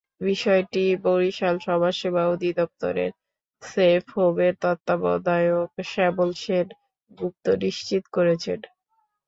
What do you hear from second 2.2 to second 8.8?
অধিদপ্তরের সেফ হোমের তত্ত্বাবধায়ক শ্যামল সেন গুপ্ত নিশ্চিত করেছেন।